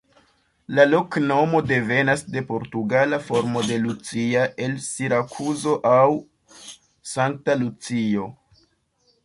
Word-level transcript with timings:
La 0.77 0.85
loknomo 0.91 1.59
devenas 1.71 2.23
de 2.37 2.43
portugala 2.53 3.19
formo 3.27 3.63
de 3.69 3.77
Lucia 3.85 4.47
el 4.69 4.75
Sirakuzo 4.87 5.77
aŭ 5.93 6.09
"Sankta 7.15 7.61
Lucio". 7.65 8.31